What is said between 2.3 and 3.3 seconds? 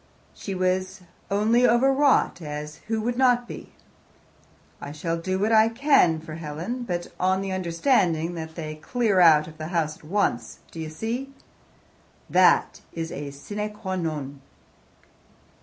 as who would